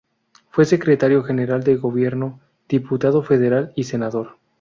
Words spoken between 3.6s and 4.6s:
y senador.